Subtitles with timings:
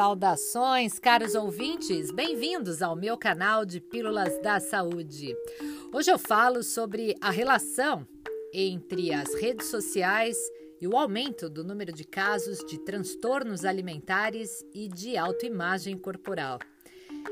[0.00, 2.10] Saudações, caros ouvintes!
[2.10, 5.36] Bem-vindos ao meu canal de Pílulas da Saúde.
[5.92, 8.08] Hoje eu falo sobre a relação
[8.50, 10.38] entre as redes sociais
[10.80, 16.58] e o aumento do número de casos de transtornos alimentares e de autoimagem corporal.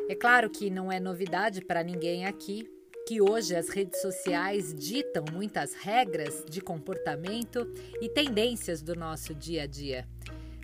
[0.07, 2.69] É claro que não é novidade para ninguém aqui
[3.07, 7.67] que hoje as redes sociais ditam muitas regras de comportamento
[8.03, 10.07] e tendências do nosso dia a dia.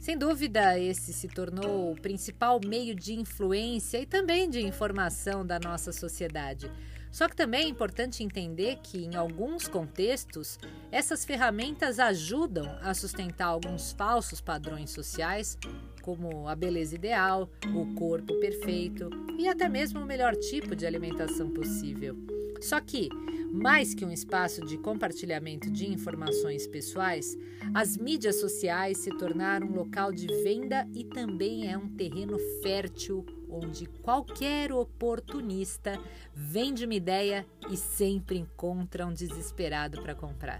[0.04, 5.58] Sem dúvida, esse se tornou o principal meio de influência e também de informação da
[5.58, 6.70] nossa sociedade.
[7.10, 10.58] Só que também é importante entender que, em alguns contextos,
[10.92, 15.56] essas ferramentas ajudam a sustentar alguns falsos padrões sociais,
[16.02, 21.48] como a beleza ideal, o corpo perfeito e até mesmo o melhor tipo de alimentação
[21.48, 22.14] possível.
[22.60, 23.08] Só que,
[23.54, 27.38] mais que um espaço de compartilhamento de informações pessoais,
[27.72, 33.24] as mídias sociais se tornaram um local de venda e também é um terreno fértil
[33.48, 35.96] onde qualquer oportunista
[36.34, 40.58] vende uma ideia e sempre encontra um desesperado para comprar.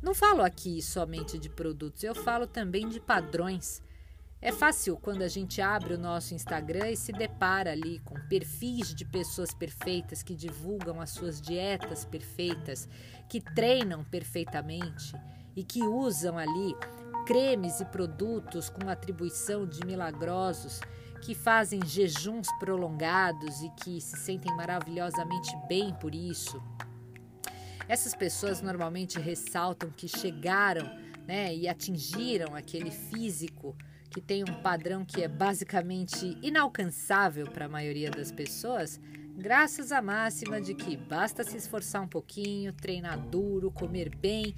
[0.00, 3.82] Não falo aqui somente de produtos, eu falo também de padrões
[4.40, 8.94] é fácil quando a gente abre o nosso Instagram e se depara ali com perfis
[8.94, 12.88] de pessoas perfeitas que divulgam as suas dietas perfeitas,
[13.28, 15.12] que treinam perfeitamente
[15.56, 16.76] e que usam ali
[17.26, 20.80] cremes e produtos com atribuição de milagrosos,
[21.20, 26.62] que fazem jejuns prolongados e que se sentem maravilhosamente bem por isso.
[27.88, 30.88] Essas pessoas normalmente ressaltam que chegaram
[31.26, 33.76] né, e atingiram aquele físico
[34.10, 39.00] que tem um padrão que é basicamente inalcançável para a maioria das pessoas,
[39.36, 44.54] graças à máxima de que basta se esforçar um pouquinho, treinar duro, comer bem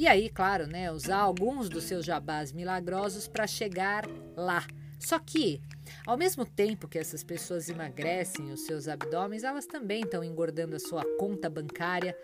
[0.00, 4.66] e aí, claro, né, usar alguns dos seus jabás milagrosos para chegar lá.
[4.98, 5.60] Só que,
[6.06, 10.78] ao mesmo tempo que essas pessoas emagrecem os seus abdômenes, elas também estão engordando a
[10.78, 12.16] sua conta bancária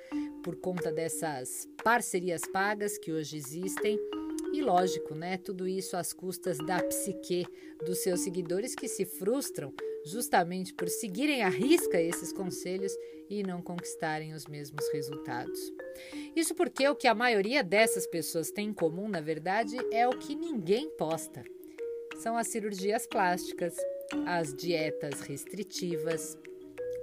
[0.42, 3.98] por conta dessas parcerias pagas que hoje existem
[4.52, 5.36] e lógico, né?
[5.38, 7.46] Tudo isso às custas da psique
[7.84, 9.72] dos seus seguidores que se frustram
[10.04, 12.92] justamente por seguirem à risca esses conselhos
[13.28, 15.58] e não conquistarem os mesmos resultados.
[16.34, 20.16] Isso porque o que a maioria dessas pessoas tem em comum, na verdade, é o
[20.16, 21.42] que ninguém posta.
[22.22, 23.76] São as cirurgias plásticas,
[24.26, 26.38] as dietas restritivas,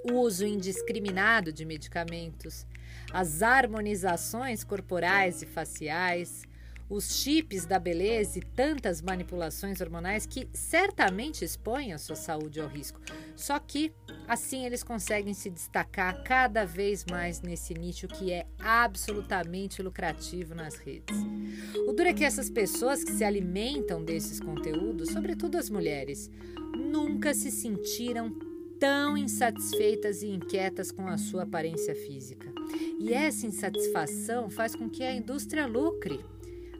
[0.09, 2.65] o uso indiscriminado de medicamentos,
[3.11, 6.43] as harmonizações corporais e faciais,
[6.89, 12.67] os chips da beleza e tantas manipulações hormonais que certamente expõem a sua saúde ao
[12.67, 12.99] risco.
[13.35, 13.91] Só que
[14.27, 20.75] assim eles conseguem se destacar cada vez mais nesse nicho que é absolutamente lucrativo nas
[20.75, 21.17] redes.
[21.87, 26.29] O duro é que essas pessoas que se alimentam desses conteúdos, sobretudo as mulheres,
[26.75, 28.31] nunca se sentiram
[28.79, 32.51] tão insatisfeitas e inquietas com a sua aparência física.
[32.99, 36.19] E essa insatisfação faz com que a indústria lucre.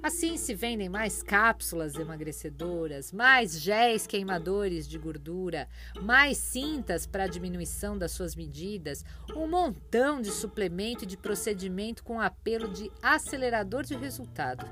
[0.03, 5.65] Assim se vendem mais cápsulas emagrecedoras, mais géis queimadores de gordura,
[6.01, 12.19] mais cintas para diminuição das suas medidas, um montão de suplemento e de procedimento com
[12.19, 14.67] apelo de acelerador de resultado.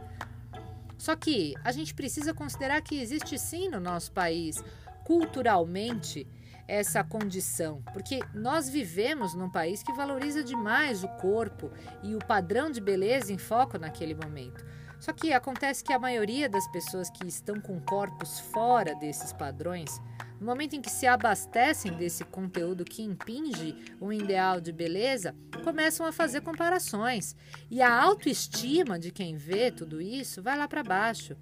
[0.98, 4.62] Só que a gente precisa considerar que existe sim no nosso país,
[5.06, 6.28] culturalmente,
[6.68, 11.72] essa condição, porque nós vivemos num país que valoriza demais o corpo
[12.04, 14.64] e o padrão de beleza em foco naquele momento.
[15.02, 20.00] Só que acontece que a maioria das pessoas que estão com corpos fora desses padrões,
[20.40, 26.06] no momento em que se abastecem desse conteúdo que impinge um ideal de beleza, começam
[26.06, 27.36] a fazer comparações.
[27.68, 31.36] E a autoestima de quem vê tudo isso vai lá para baixo.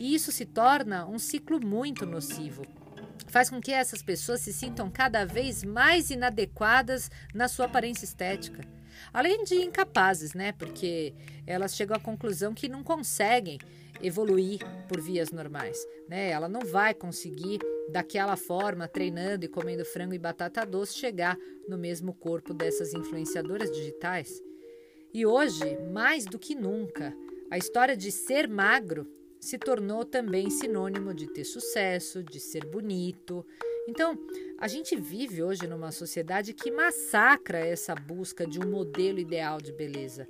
[0.00, 2.62] E isso se torna um ciclo muito nocivo
[3.28, 8.62] faz com que essas pessoas se sintam cada vez mais inadequadas na sua aparência estética.
[9.12, 10.52] Além de incapazes, né?
[10.52, 11.14] Porque
[11.46, 13.58] elas chegam à conclusão que não conseguem
[14.02, 15.78] evoluir por vias normais,
[16.08, 16.30] né?
[16.30, 17.60] Ela não vai conseguir
[17.90, 21.38] daquela forma, treinando e comendo frango e batata doce, chegar
[21.68, 24.42] no mesmo corpo dessas influenciadoras digitais.
[25.14, 27.14] E hoje, mais do que nunca,
[27.50, 29.06] a história de ser magro
[29.38, 33.44] se tornou também sinônimo de ter sucesso, de ser bonito,
[33.88, 34.18] então,
[34.58, 39.72] a gente vive hoje numa sociedade que massacra essa busca de um modelo ideal de
[39.72, 40.26] beleza.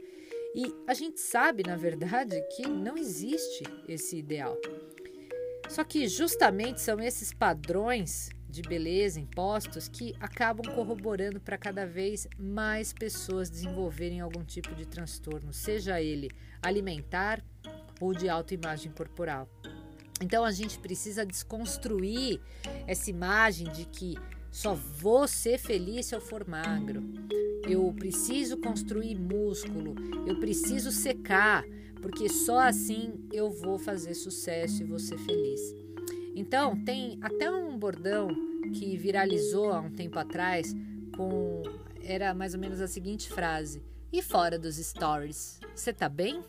[0.54, 4.56] E a gente sabe, na verdade, que não existe esse ideal.
[5.69, 12.28] Só que justamente são esses padrões de beleza impostos que acabam corroborando para cada vez
[12.38, 16.28] mais pessoas desenvolverem algum tipo de transtorno, seja ele
[16.60, 17.43] alimentar
[17.99, 19.49] ou de autoimagem corporal.
[20.23, 22.41] Então a gente precisa desconstruir
[22.87, 24.17] essa imagem de que
[24.51, 27.03] só vou ser feliz se eu for magro.
[27.69, 29.95] Eu preciso construir músculo,
[30.27, 31.65] eu preciso secar,
[32.01, 35.61] porque só assim eu vou fazer sucesso e vou ser feliz.
[36.35, 38.29] Então, tem até um bordão
[38.75, 40.75] que viralizou há um tempo atrás
[41.17, 41.63] com
[42.03, 43.83] era mais ou menos a seguinte frase:
[44.13, 46.43] "E fora dos stories, você tá bem?"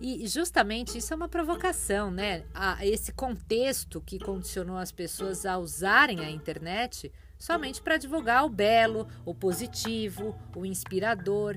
[0.00, 2.44] E justamente isso é uma provocação, né?
[2.54, 8.48] A esse contexto que condicionou as pessoas a usarem a internet somente para divulgar o
[8.48, 11.56] belo, o positivo, o inspirador,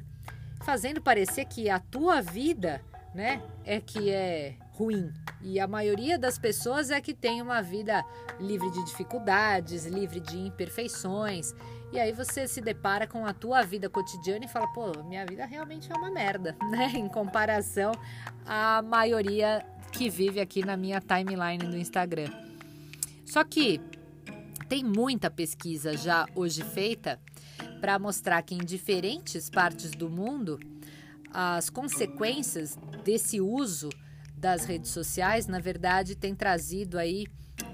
[0.63, 2.81] fazendo parecer que a tua vida,
[3.13, 5.11] né, é que é ruim.
[5.41, 8.05] E a maioria das pessoas é que tem uma vida
[8.39, 11.53] livre de dificuldades, livre de imperfeições.
[11.91, 15.45] E aí você se depara com a tua vida cotidiana e fala, pô, minha vida
[15.45, 16.93] realmente é uma merda, né?
[16.95, 17.91] Em comparação
[18.45, 22.31] à maioria que vive aqui na minha timeline do Instagram.
[23.25, 23.81] Só que
[24.69, 27.19] tem muita pesquisa já hoje feita
[27.81, 30.57] para mostrar que em diferentes partes do mundo
[31.33, 33.89] as consequências desse uso
[34.37, 37.27] das redes sociais, na verdade, tem trazido aí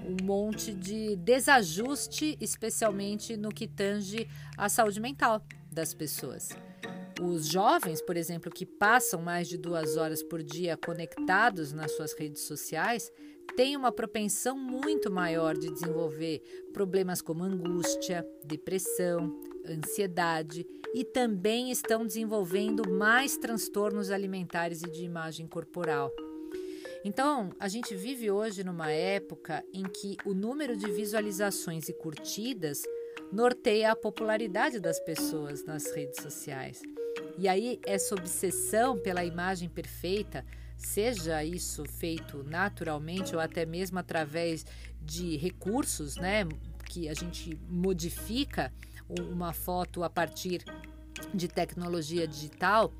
[0.06, 6.50] um monte de desajuste, especialmente no que tange à saúde mental das pessoas.
[7.20, 12.12] Os jovens, por exemplo, que passam mais de duas horas por dia conectados nas suas
[12.12, 13.10] redes sociais,
[13.56, 16.40] têm uma propensão muito maior de desenvolver
[16.72, 19.36] problemas como angústia, depressão,
[19.66, 20.64] ansiedade
[20.94, 26.10] e também estão desenvolvendo mais transtornos alimentares e de imagem corporal.
[27.04, 32.82] Então, a gente vive hoje numa época em que o número de visualizações e curtidas
[33.32, 36.82] norteia a popularidade das pessoas nas redes sociais.
[37.36, 40.44] E aí, essa obsessão pela imagem perfeita,
[40.76, 44.64] seja isso feito naturalmente ou até mesmo através
[45.00, 46.44] de recursos, né,
[46.86, 48.72] que a gente modifica
[49.08, 50.64] uma foto a partir
[51.34, 52.92] de tecnologia digital,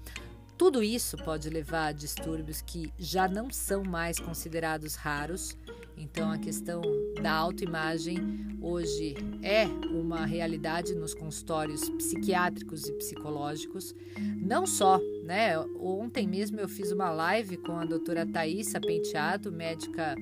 [0.59, 5.57] tudo isso pode levar a distúrbios que já não são mais considerados raros.
[5.97, 6.83] Então, a questão
[7.23, 8.19] da autoimagem
[8.61, 13.95] hoje é uma realidade nos consultórios psiquiátricos e psicológicos.
[14.37, 15.57] Não só, né?
[15.81, 20.17] Ontem mesmo eu fiz uma live com a doutora Thaisa Penteado, médica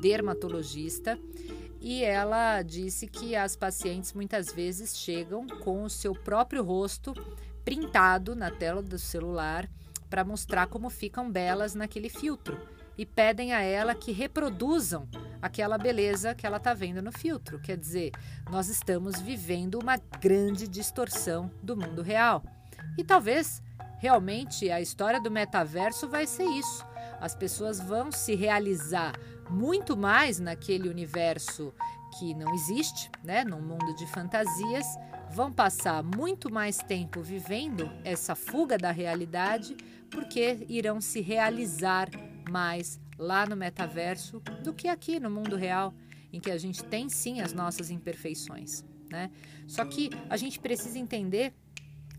[0.00, 1.18] dermatologista,
[1.80, 7.12] e ela disse que as pacientes muitas vezes chegam com o seu próprio rosto
[7.70, 9.70] printado na tela do celular
[10.08, 12.58] para mostrar como ficam belas naquele filtro
[12.98, 15.08] e pedem a ela que reproduzam
[15.40, 17.60] aquela beleza que ela está vendo no filtro.
[17.60, 18.10] Quer dizer,
[18.50, 22.42] nós estamos vivendo uma grande distorção do mundo real.
[22.98, 23.62] E talvez
[24.00, 26.84] realmente a história do metaverso vai ser isso.
[27.20, 29.14] As pessoas vão se realizar
[29.48, 31.72] muito mais naquele universo
[32.18, 34.86] que não existe, né, num mundo de fantasias,
[35.32, 39.76] vão passar muito mais tempo vivendo essa fuga da realidade,
[40.10, 42.08] porque irão se realizar
[42.50, 45.94] mais lá no metaverso do que aqui no mundo real,
[46.32, 49.30] em que a gente tem sim as nossas imperfeições, né?
[49.66, 51.52] Só que a gente precisa entender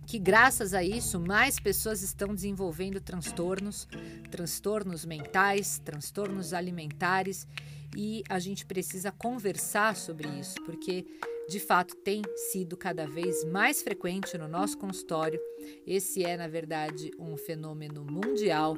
[0.06, 3.88] que graças a isso mais pessoas estão desenvolvendo transtornos,
[4.30, 7.48] transtornos mentais, transtornos alimentares
[7.96, 11.06] e a gente precisa conversar sobre isso, porque
[11.52, 15.38] de fato tem sido cada vez mais frequente no nosso consultório.
[15.86, 18.78] Esse é, na verdade, um fenômeno mundial,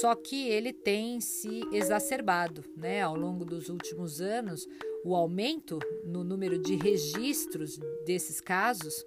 [0.00, 3.02] só que ele tem se exacerbado, né?
[3.02, 4.66] Ao longo dos últimos anos,
[5.04, 9.04] o aumento no número de registros desses casos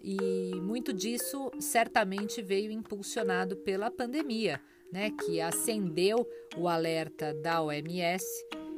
[0.00, 4.60] e muito disso certamente veio impulsionado pela pandemia,
[4.92, 6.24] né, que acendeu
[6.56, 8.24] o alerta da OMS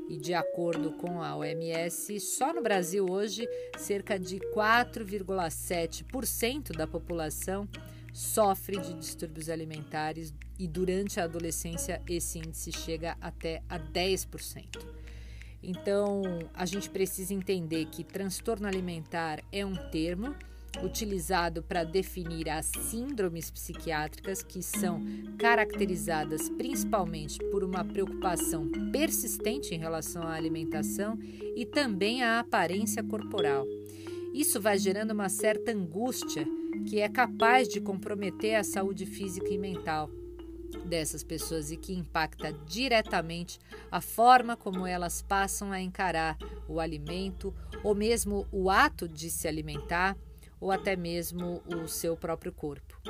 [0.08, 7.68] e de acordo com a OMS, só no Brasil hoje, cerca de 4,7% da população
[8.12, 14.64] sofre de distúrbios alimentares e durante a adolescência esse índice chega até a 10%.
[15.62, 16.22] Então,
[16.54, 20.34] a gente precisa entender que transtorno alimentar é um termo
[20.82, 25.02] utilizado para definir as síndromes psiquiátricas que são
[25.38, 31.18] caracterizadas principalmente por uma preocupação persistente em relação à alimentação
[31.56, 33.66] e também à aparência corporal.
[34.32, 36.46] Isso vai gerando uma certa angústia
[36.86, 40.10] que é capaz de comprometer a saúde física e mental
[40.84, 43.58] dessas pessoas e que impacta diretamente
[43.90, 46.36] a forma como elas passam a encarar
[46.68, 50.16] o alimento ou mesmo o ato de se alimentar
[50.60, 53.00] ou até mesmo o seu próprio corpo.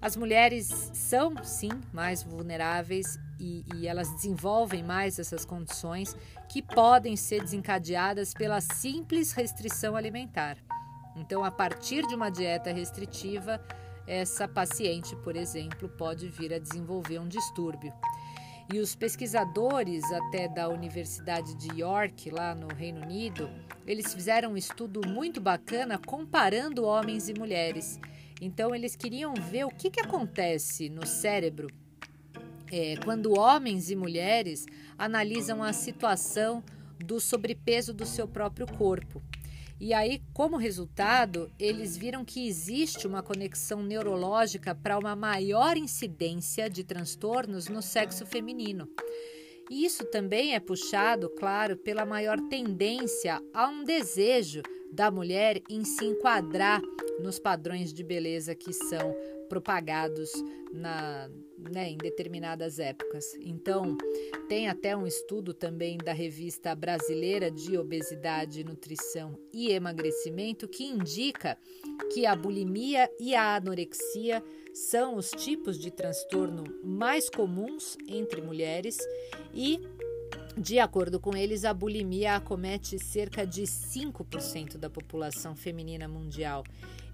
[0.00, 6.16] As mulheres são, sim, mais vulneráveis e, e, elas desenvolvem mais essas condições
[6.48, 10.56] que podem ser desencadeadas pela simples restrição alimentar.
[11.14, 13.62] Então, a partir de uma dieta restritiva,
[14.06, 17.92] essa paciente, por exemplo, pode vir a desenvolver um distúrbio.
[18.72, 23.50] E os pesquisadores até da Universidade de York, lá no Reino Unido,
[23.90, 27.98] eles fizeram um estudo muito bacana comparando homens e mulheres.
[28.40, 31.68] Então eles queriam ver o que, que acontece no cérebro
[32.70, 34.64] é, quando homens e mulheres
[34.96, 36.62] analisam a situação
[36.98, 39.20] do sobrepeso do seu próprio corpo.
[39.80, 46.68] E aí, como resultado, eles viram que existe uma conexão neurológica para uma maior incidência
[46.68, 48.86] de transtornos no sexo feminino.
[49.70, 54.62] Isso também é puxado, claro, pela maior tendência a um desejo
[54.92, 56.82] da mulher em se enquadrar
[57.20, 59.14] nos padrões de beleza que são
[59.50, 60.30] propagados
[60.72, 61.28] na,
[61.58, 63.34] né, em determinadas épocas.
[63.40, 63.98] Então,
[64.48, 71.58] tem até um estudo também da revista brasileira de obesidade, nutrição e emagrecimento que indica
[72.14, 74.42] que a bulimia e a anorexia
[74.72, 78.96] são os tipos de transtorno mais comuns entre mulheres
[79.52, 79.80] e
[80.60, 86.64] de acordo com eles, a bulimia acomete cerca de 5% da população feminina mundial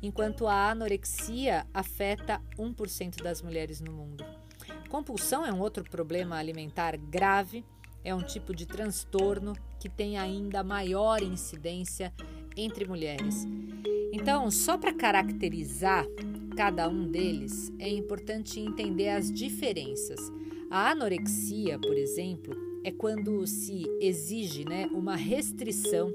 [0.02, 4.24] enquanto a anorexia afeta 1% das mulheres no mundo.
[4.88, 7.64] Compulsão é um outro problema alimentar grave,
[8.02, 12.12] é um tipo de transtorno que tem ainda maior incidência
[12.56, 13.46] entre mulheres.
[14.12, 16.04] Então, só para caracterizar
[16.56, 20.18] cada um deles, é importante entender as diferenças.
[20.68, 26.14] A anorexia, por exemplo, é quando se exige né, uma restrição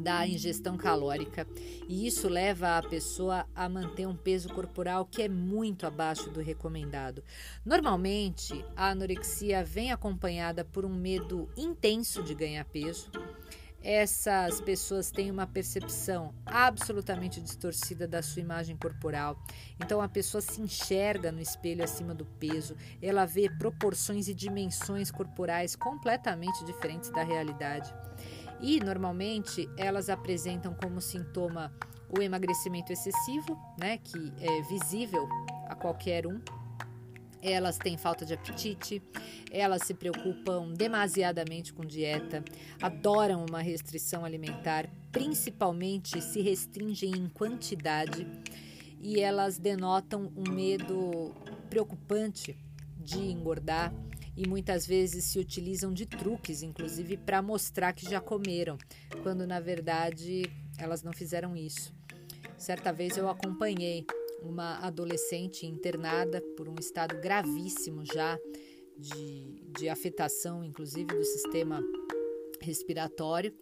[0.00, 1.46] da ingestão calórica
[1.86, 6.40] e isso leva a pessoa a manter um peso corporal que é muito abaixo do
[6.40, 7.22] recomendado.
[7.66, 13.10] Normalmente, a anorexia vem acompanhada por um medo intenso de ganhar peso.
[13.84, 19.38] Essas pessoas têm uma percepção absolutamente distorcida da sua imagem corporal.
[19.78, 25.10] Então a pessoa se enxerga no espelho acima do peso, ela vê proporções e dimensões
[25.10, 27.94] corporais completamente diferentes da realidade.
[28.58, 31.70] E normalmente elas apresentam como sintoma
[32.08, 35.28] o emagrecimento excessivo, né, que é visível
[35.68, 36.40] a qualquer um.
[37.46, 39.02] Elas têm falta de apetite,
[39.50, 42.42] elas se preocupam demasiadamente com dieta,
[42.80, 48.26] adoram uma restrição alimentar, principalmente se restringem em quantidade
[48.98, 51.34] e elas denotam um medo
[51.68, 52.56] preocupante
[52.96, 53.92] de engordar
[54.34, 58.78] e muitas vezes se utilizam de truques, inclusive para mostrar que já comeram,
[59.22, 61.92] quando na verdade elas não fizeram isso.
[62.56, 64.06] Certa vez eu acompanhei
[64.42, 68.38] uma adolescente internada por um estado gravíssimo já
[68.96, 71.82] de, de afetação, inclusive do sistema
[72.60, 73.52] respiratório.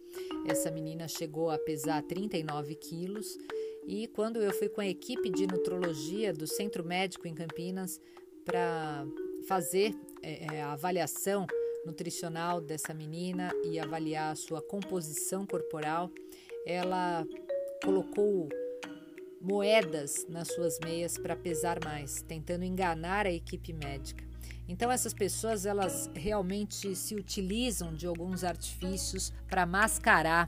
[0.47, 3.37] Essa menina chegou a pesar 39 quilos.
[3.85, 7.99] E quando eu fui com a equipe de nutrologia do Centro Médico em Campinas
[8.45, 9.05] para
[9.47, 11.45] fazer é, é, a avaliação
[11.85, 16.09] nutricional dessa menina e avaliar a sua composição corporal,
[16.65, 17.27] ela
[17.83, 18.47] colocou
[19.43, 24.23] moedas nas suas meias para pesar mais, tentando enganar a equipe médica.
[24.67, 30.47] Então essas pessoas elas realmente se utilizam de alguns artifícios para mascarar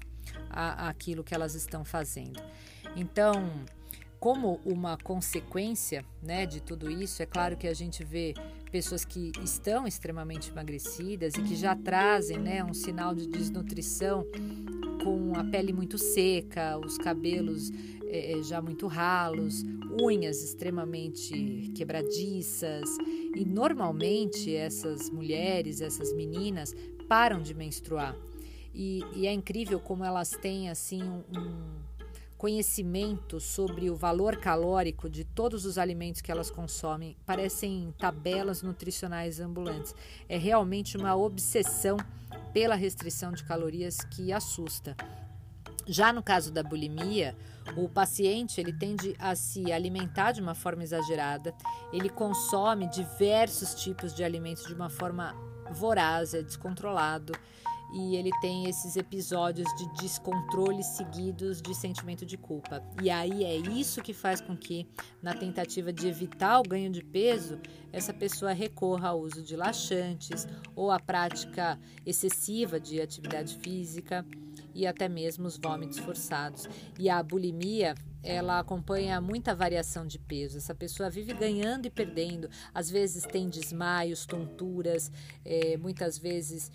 [0.50, 2.42] a, aquilo que elas estão fazendo.
[2.96, 3.52] Então,
[4.18, 8.34] como uma consequência né, de tudo isso, é claro que a gente vê
[8.72, 14.26] pessoas que estão extremamente emagrecidas e que já trazem né, um sinal de desnutrição
[15.06, 17.72] com a pele muito seca, os cabelos
[18.08, 19.64] é, já muito ralos,
[20.02, 22.90] unhas extremamente quebradiças.
[23.36, 26.74] E normalmente essas mulheres, essas meninas,
[27.08, 28.18] param de menstruar.
[28.74, 31.95] E, e é incrível como elas têm assim um,
[32.38, 39.40] conhecimento sobre o valor calórico de todos os alimentos que elas consomem, parecem tabelas nutricionais
[39.40, 39.96] ambulantes.
[40.28, 41.98] É realmente uma obsessão
[42.54, 44.96] pela restrição de calorias que assusta.
[45.88, 47.36] Já no caso da bulimia,
[47.76, 51.54] o paciente ele tende a se alimentar de uma forma exagerada,
[51.94, 55.36] ele consome diversos tipos de alimentos de uma forma
[55.72, 57.34] voraz, é descontrolado
[57.94, 62.84] e ele tem esses episódios de descontrole seguidos de sentimento de culpa.
[63.02, 64.88] E aí é isso que faz com que,
[65.22, 67.60] na tentativa de evitar o ganho de peso,
[67.92, 74.26] essa pessoa recorra ao uso de laxantes ou à prática excessiva de atividade física
[74.74, 76.68] e até mesmo os vômitos forçados.
[77.00, 80.58] E a bulimia ela acompanha muita variação de peso.
[80.58, 82.50] Essa pessoa vive ganhando e perdendo.
[82.74, 85.12] Às vezes tem desmaios, tonturas,
[85.46, 86.72] é, muitas vezes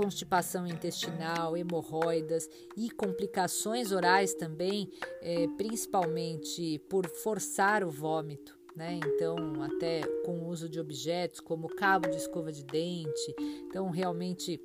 [0.00, 4.90] constipação intestinal, hemorroidas e complicações orais também,
[5.20, 8.58] é, principalmente por forçar o vômito.
[8.74, 8.98] Né?
[9.04, 13.34] Então, até com o uso de objetos como cabo de escova de dente.
[13.68, 14.58] Então, realmente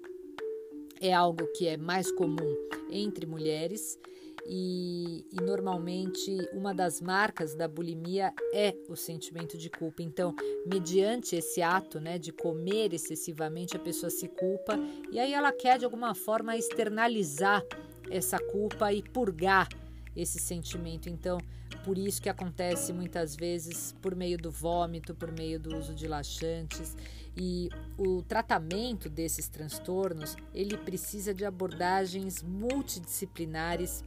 [1.02, 2.56] é algo que é mais comum
[2.90, 4.00] entre mulheres.
[4.48, 10.04] E, e, normalmente uma das marcas da bulimia é o sentimento de culpa.
[10.04, 10.36] Então,
[10.66, 14.78] mediante esse ato né, de comer excessivamente, a pessoa se culpa
[15.12, 17.64] e aí ela quer de alguma forma externalizar
[18.10, 19.68] essa culpa e purgar
[20.16, 21.10] esse sentimento.
[21.10, 21.40] Então,
[21.84, 26.08] por isso que acontece muitas vezes por meio do vômito, por meio do uso de
[26.08, 26.96] laxantes.
[27.38, 34.04] E o tratamento desses transtornos, ele precisa de abordagens multidisciplinares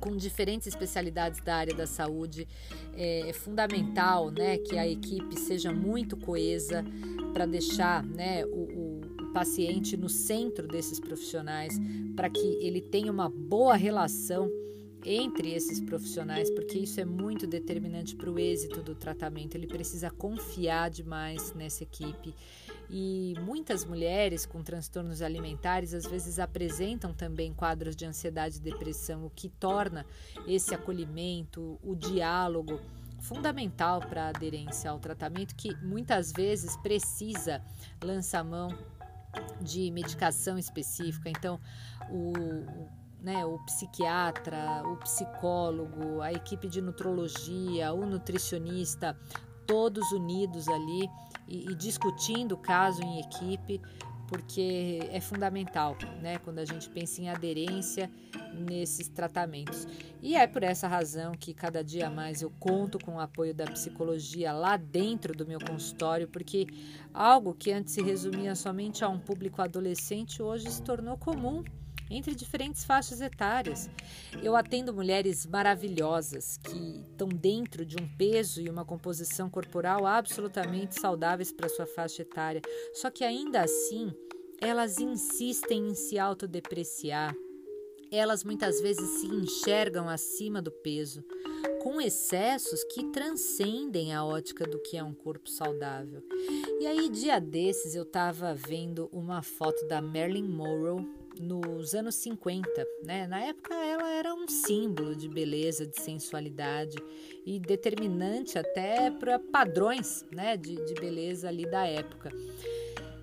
[0.00, 2.46] com diferentes especialidades da área da saúde.
[2.94, 6.84] É, é fundamental né, que a equipe seja muito coesa
[7.32, 11.78] para deixar né, o, o paciente no centro desses profissionais,
[12.14, 14.48] para que ele tenha uma boa relação
[15.04, 19.54] entre esses profissionais, porque isso é muito determinante para o êxito do tratamento.
[19.54, 22.34] Ele precisa confiar demais nessa equipe.
[22.88, 29.24] E muitas mulheres com transtornos alimentares às vezes apresentam também quadros de ansiedade e depressão,
[29.26, 30.06] o que torna
[30.46, 32.80] esse acolhimento, o diálogo
[33.20, 37.62] fundamental para a aderência ao tratamento, que muitas vezes precisa
[38.02, 38.68] lançar mão
[39.60, 41.30] de medicação específica.
[41.30, 41.58] Então,
[42.10, 49.16] o né, o psiquiatra, o psicólogo, a equipe de nutrologia, o nutricionista,
[49.66, 51.08] todos unidos ali
[51.48, 53.80] e, e discutindo o caso em equipe,
[54.28, 58.10] porque é fundamental, né, quando a gente pensa em aderência
[58.52, 59.88] nesses tratamentos.
[60.20, 63.64] E é por essa razão que cada dia mais eu conto com o apoio da
[63.64, 66.66] psicologia lá dentro do meu consultório, porque
[67.12, 71.64] algo que antes se resumia somente a um público adolescente hoje se tornou comum
[72.10, 73.88] entre diferentes faixas etárias.
[74.42, 81.00] Eu atendo mulheres maravilhosas que estão dentro de um peso e uma composição corporal absolutamente
[81.00, 82.60] saudáveis para sua faixa etária,
[82.94, 84.12] só que ainda assim
[84.60, 87.34] elas insistem em se autodepreciar.
[88.10, 91.24] Elas muitas vezes se enxergam acima do peso,
[91.82, 96.22] com excessos que transcendem a ótica do que é um corpo saudável.
[96.80, 101.04] E aí, dia desses, eu estava vendo uma foto da Marilyn Monroe
[101.40, 102.68] nos anos 50,
[103.04, 103.26] né?
[103.26, 106.96] Na época ela era um símbolo de beleza, de sensualidade
[107.44, 112.30] e determinante até para padrões, né, de, de beleza ali da época.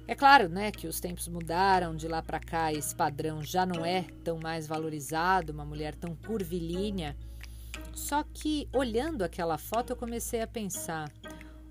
[0.08, 3.86] É claro, né, que os tempos mudaram de lá para cá, esse padrão já não
[3.86, 7.16] é tão mais valorizado, uma mulher tão curvilínea.
[7.94, 11.12] Só que olhando aquela foto eu comecei a pensar,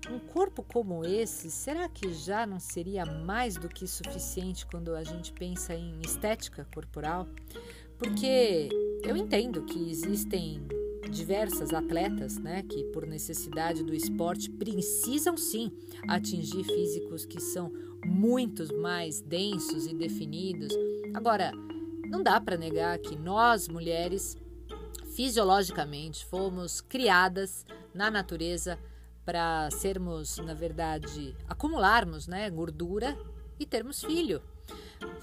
[0.09, 5.03] um corpo como esse, será que já não seria mais do que suficiente quando a
[5.03, 7.27] gente pensa em estética corporal?
[7.97, 8.69] Porque
[9.03, 10.67] eu entendo que existem
[11.09, 15.71] diversas atletas, né, que por necessidade do esporte precisam sim
[16.07, 17.71] atingir físicos que são
[18.05, 20.73] muito mais densos e definidos.
[21.13, 21.51] Agora,
[22.07, 24.37] não dá para negar que nós mulheres
[25.15, 28.79] fisiologicamente fomos criadas na natureza
[29.25, 33.17] para sermos, na verdade, acumularmos né, gordura
[33.59, 34.41] e termos filho.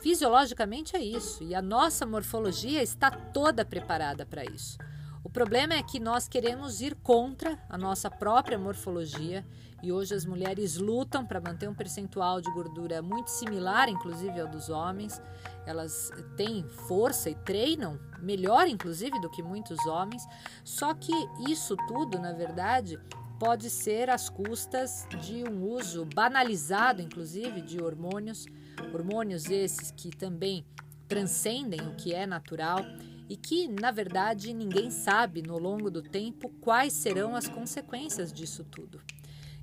[0.01, 4.79] Fisiologicamente é isso, e a nossa morfologia está toda preparada para isso.
[5.25, 9.45] O problema é que nós queremos ir contra a nossa própria morfologia
[9.83, 14.49] e hoje as mulheres lutam para manter um percentual de gordura muito similar, inclusive ao
[14.49, 15.21] dos homens.
[15.67, 20.27] Elas têm força e treinam melhor, inclusive, do que muitos homens.
[20.65, 21.13] Só que
[21.49, 22.99] isso tudo, na verdade,
[23.39, 28.47] pode ser às custas de um uso banalizado, inclusive, de hormônios,
[28.93, 30.67] hormônios esses que também
[31.07, 32.81] transcendem o que é natural
[33.29, 38.65] e que, na verdade, ninguém sabe no longo do tempo quais serão as consequências disso
[38.65, 39.01] tudo.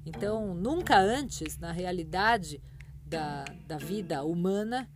[0.05, 2.61] Então, nunca antes, na realidade
[3.05, 4.89] da, da vida humana,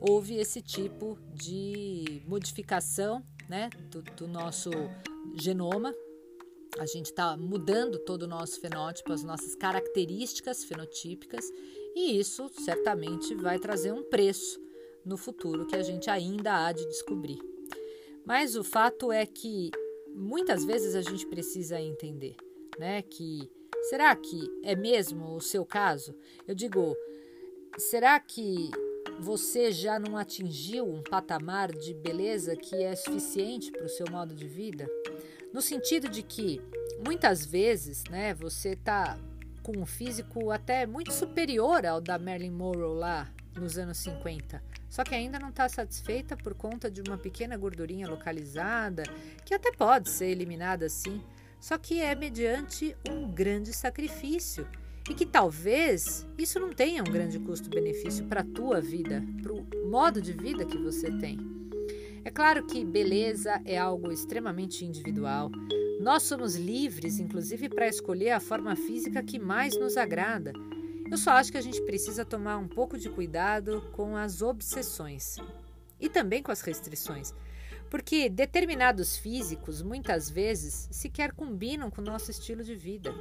[0.00, 4.70] houve esse tipo de modificação né, do, do nosso
[5.34, 5.94] genoma
[6.78, 11.50] a gente está mudando todo o nosso fenótipo, as nossas características fenotípicas,
[11.94, 14.60] e isso certamente vai trazer um preço
[15.04, 17.38] no futuro que a gente ainda há de descobrir.
[18.24, 19.70] Mas o fato é que
[20.14, 22.36] muitas vezes a gente precisa entender,
[22.78, 23.50] né, que
[23.88, 26.14] será que é mesmo o seu caso?
[26.46, 26.96] Eu digo,
[27.78, 28.70] será que
[29.20, 34.34] você já não atingiu um patamar de beleza que é suficiente para o seu modo
[34.34, 34.86] de vida?
[35.56, 36.60] No sentido de que
[37.02, 39.18] muitas vezes, né, você tá
[39.62, 44.62] com um físico até muito superior ao da Marilyn Monroe lá nos anos 50.
[44.90, 49.04] Só que ainda não está satisfeita por conta de uma pequena gordurinha localizada,
[49.46, 51.22] que até pode ser eliminada assim,
[51.58, 54.68] só que é mediante um grande sacrifício
[55.08, 59.90] e que talvez isso não tenha um grande custo-benefício para a tua vida, para o
[59.90, 61.65] modo de vida que você tem.
[62.26, 65.48] É claro que beleza é algo extremamente individual.
[66.00, 70.52] Nós somos livres, inclusive, para escolher a forma física que mais nos agrada.
[71.08, 75.36] Eu só acho que a gente precisa tomar um pouco de cuidado com as obsessões
[76.00, 77.32] e também com as restrições,
[77.88, 83.14] porque determinados físicos muitas vezes sequer combinam com o nosso estilo de vida.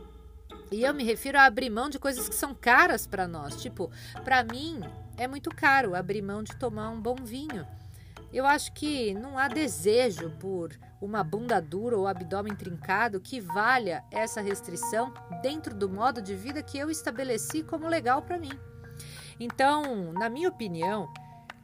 [0.72, 3.62] E eu me refiro a abrir mão de coisas que são caras para nós.
[3.62, 3.92] Tipo,
[4.24, 4.80] para mim
[5.16, 7.68] é muito caro abrir mão de tomar um bom vinho.
[8.36, 14.04] Eu acho que não há desejo por uma bunda dura ou abdômen trincado que valha
[14.12, 18.52] essa restrição dentro do modo de vida que eu estabeleci como legal para mim.
[19.40, 21.08] Então, na minha opinião,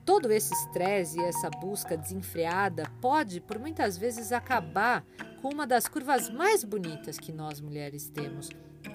[0.05, 5.03] todo esse estresse e essa busca desenfreada pode, por muitas vezes, acabar
[5.41, 8.47] com uma das curvas mais bonitas que nós mulheres temos,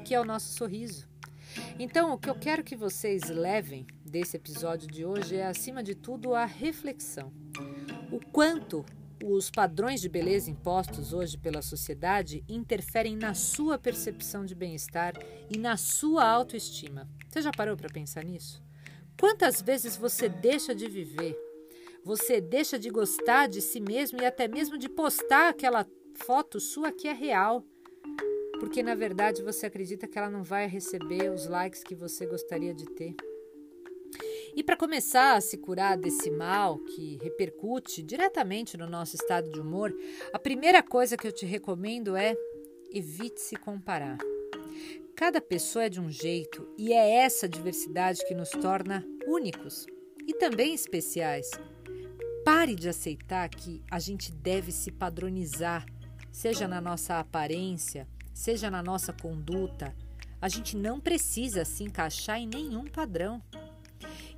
[0.03, 1.07] que é o nosso sorriso.
[1.79, 5.95] Então, o que eu quero que vocês levem desse episódio de hoje é, acima de
[5.95, 7.31] tudo, a reflexão.
[8.11, 8.85] O quanto
[9.25, 15.15] os padrões de beleza impostos hoje pela sociedade interferem na sua percepção de bem-estar
[15.51, 17.09] e na sua autoestima.
[17.29, 18.63] Você já parou para pensar nisso?
[19.19, 21.37] Quantas vezes você deixa de viver?
[22.05, 26.93] Você deixa de gostar de si mesmo e até mesmo de postar aquela foto sua
[26.93, 27.65] que é real
[28.59, 32.75] porque na verdade você acredita que ela não vai receber os likes que você gostaria
[32.75, 33.15] de ter.
[34.57, 39.61] E para começar a se curar desse mal que repercute diretamente no nosso estado de
[39.61, 39.95] humor,
[40.33, 42.35] a primeira coisa que eu te recomendo é
[42.91, 44.17] evite se comparar.
[45.15, 49.85] Cada pessoa é de um jeito e é essa diversidade que nos torna únicos
[50.27, 51.51] e também especiais.
[52.43, 55.85] Pare de aceitar que a gente deve se padronizar,
[56.33, 59.95] seja na nossa aparência, seja na nossa conduta,
[60.41, 63.43] a gente não precisa se encaixar em nenhum padrão.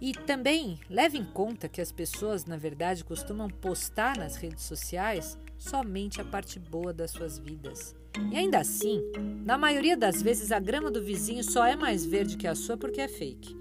[0.01, 5.37] E também leve em conta que as pessoas, na verdade, costumam postar nas redes sociais
[5.57, 7.97] somente a parte boa das suas vidas.
[8.33, 9.03] E ainda assim,
[9.45, 12.77] na maioria das vezes, a grama do vizinho só é mais verde que a sua
[12.77, 13.57] porque é fake.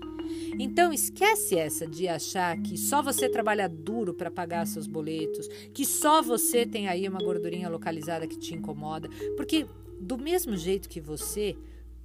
[0.59, 5.85] Então esquece essa de achar que só você trabalha duro para pagar seus boletos, que
[5.85, 9.65] só você tem aí uma gordurinha localizada que te incomoda, porque
[9.99, 11.55] do mesmo jeito que você,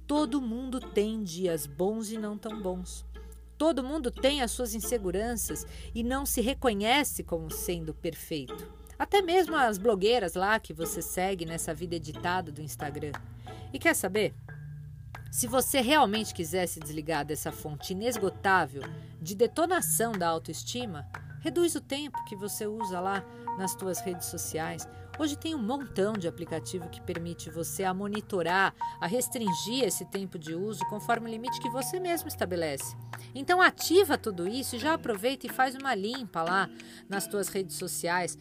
[0.07, 3.05] todo mundo tem dias bons e não tão bons.
[3.63, 8.69] Todo mundo tem as suas inseguranças e não se reconhece como sendo perfeito.
[8.99, 13.13] Até mesmo as blogueiras lá que você segue nessa vida editada do Instagram.
[13.71, 14.35] E quer saber?
[15.31, 18.83] Se você realmente quiser se desligar dessa fonte inesgotável
[19.21, 21.07] de detonação da autoestima,
[21.39, 23.23] reduz o tempo que você usa lá
[23.57, 24.85] nas suas redes sociais
[25.19, 30.39] Hoje tem um montão de aplicativo que permite você a monitorar, a restringir esse tempo
[30.39, 32.95] de uso conforme o limite que você mesmo estabelece.
[33.35, 36.67] Então ativa tudo isso e já aproveita e faz uma limpa lá
[37.07, 38.37] nas tuas redes sociais.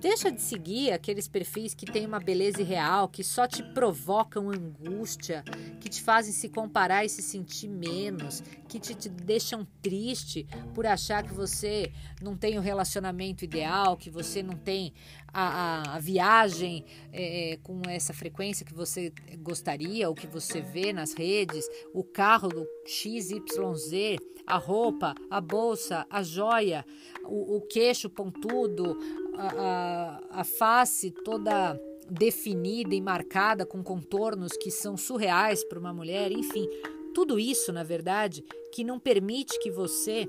[0.00, 5.44] Deixa de seguir aqueles perfis que têm uma beleza irreal, que só te provocam angústia,
[5.78, 10.86] que te fazem se comparar e se sentir menos, que te, te deixam triste por
[10.86, 14.94] achar que você não tem o relacionamento ideal, que você não tem
[15.28, 16.82] a, a, a viagem
[17.12, 22.48] é, com essa frequência que você gostaria, ou que você vê nas redes, o carro
[22.48, 26.84] do XYZ, a roupa, a bolsa, a joia,
[27.30, 28.98] o, o queixo pontudo,
[29.36, 35.92] a, a, a face toda definida e marcada com contornos que são surreais para uma
[35.92, 36.68] mulher, enfim,
[37.14, 40.28] tudo isso, na verdade, que não permite que você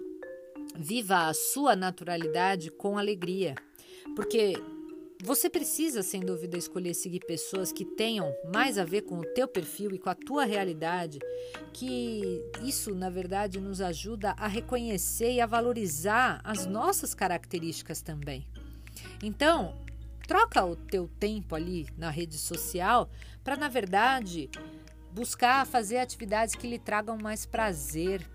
[0.76, 3.56] viva a sua naturalidade com alegria.
[4.16, 4.54] Porque
[5.24, 9.48] você precisa, sem dúvida, escolher seguir pessoas que tenham mais a ver com o teu
[9.48, 11.20] perfil e com a tua realidade,
[11.74, 18.48] que isso, na verdade, nos ajuda a reconhecer e a valorizar as nossas características também.
[19.22, 19.76] Então,
[20.28, 23.10] troca o teu tempo ali na rede social
[23.44, 24.50] para, na verdade,
[25.14, 28.28] buscar fazer atividades que lhe tragam mais prazer,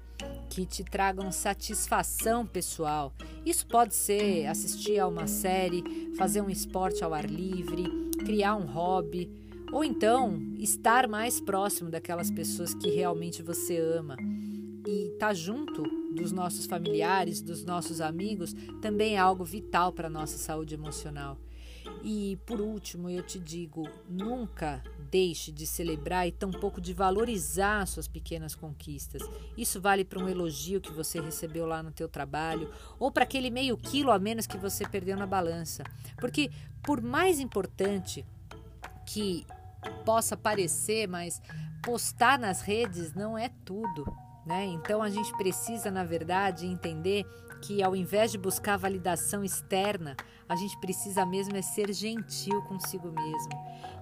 [0.56, 3.12] que te tragam satisfação pessoal.
[3.44, 7.84] Isso pode ser assistir a uma série, fazer um esporte ao ar livre,
[8.24, 9.30] criar um hobby,
[9.70, 14.16] ou então estar mais próximo daquelas pessoas que realmente você ama.
[14.86, 15.82] E estar tá junto
[16.14, 21.36] dos nossos familiares, dos nossos amigos, também é algo vital para a nossa saúde emocional.
[22.02, 28.06] E por último, eu te digo, nunca deixe de celebrar e tampouco de valorizar suas
[28.08, 29.22] pequenas conquistas.
[29.56, 33.50] Isso vale para um elogio que você recebeu lá no teu trabalho ou para aquele
[33.50, 35.84] meio quilo a menos que você perdeu na balança.
[36.18, 36.50] Porque
[36.82, 38.24] por mais importante
[39.06, 39.46] que
[40.04, 41.40] possa parecer, mas
[41.82, 44.04] postar nas redes não é tudo.
[44.44, 44.64] Né?
[44.66, 47.26] Então a gente precisa, na verdade, entender
[47.60, 50.16] que ao invés de buscar validação externa,
[50.48, 53.50] a gente precisa mesmo é ser gentil consigo mesmo.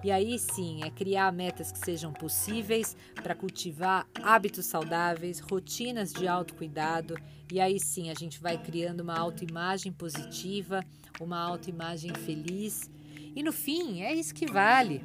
[0.03, 6.27] E aí sim, é criar metas que sejam possíveis para cultivar hábitos saudáveis, rotinas de
[6.27, 7.17] autocuidado,
[7.51, 10.81] e aí sim a gente vai criando uma autoimagem positiva,
[11.19, 12.89] uma autoimagem feliz.
[13.35, 15.03] E no fim, é isso que vale.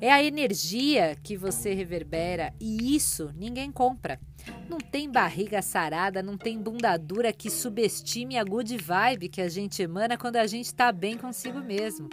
[0.00, 4.20] É a energia que você reverbera e isso ninguém compra.
[4.68, 9.48] Não tem barriga sarada, não tem bunda dura que subestime a good vibe que a
[9.48, 12.08] gente emana quando a gente está bem consigo mesmo.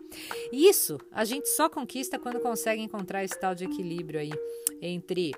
[0.52, 4.32] Isso a gente só conquista quando consegue encontrar esse tal de equilíbrio aí
[4.82, 5.32] entre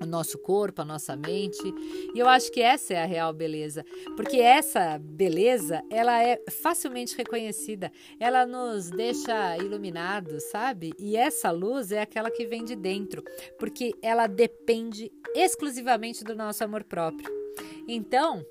[0.00, 1.62] o nosso corpo, a nossa mente.
[2.14, 3.84] E eu acho que essa é a real beleza,
[4.16, 7.90] porque essa beleza, ela é facilmente reconhecida.
[8.20, 10.92] Ela nos deixa iluminados, sabe?
[10.98, 13.22] E essa luz é aquela que vem de dentro,
[13.58, 17.30] porque ela depende exclusivamente do nosso amor próprio.
[17.86, 18.44] Então,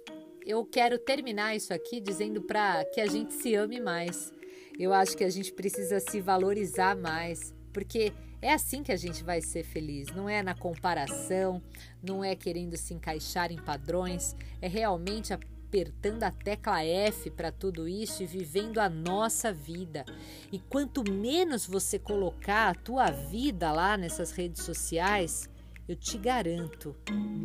[0.45, 4.31] eu quero terminar isso aqui dizendo para que a gente se ame mais.
[4.79, 9.23] Eu acho que a gente precisa se valorizar mais, porque é assim que a gente
[9.23, 11.61] vai ser feliz, não é na comparação,
[12.03, 17.87] não é querendo se encaixar em padrões, é realmente apertando a tecla F para tudo
[17.87, 20.05] isso e vivendo a nossa vida.
[20.51, 25.49] E quanto menos você colocar a tua vida lá nessas redes sociais,
[25.87, 26.95] eu te garanto,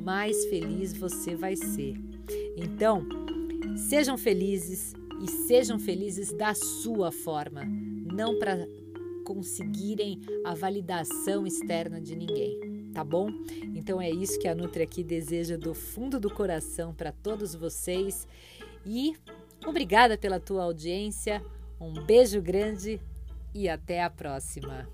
[0.04, 1.94] mais feliz você vai ser.
[2.56, 3.06] Então,
[3.88, 8.66] sejam felizes e sejam felizes da sua forma, não para
[9.22, 13.28] conseguirem a validação externa de ninguém, tá bom?
[13.74, 18.26] Então é isso que a Nutri aqui deseja do fundo do coração para todos vocês
[18.84, 19.14] e
[19.66, 21.42] obrigada pela tua audiência.
[21.80, 23.00] Um beijo grande
[23.54, 24.88] e até a próxima.